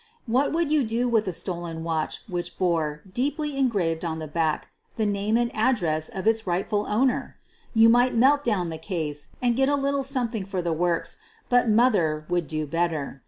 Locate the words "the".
4.17-4.25, 4.97-5.05, 8.71-8.79, 10.63-10.73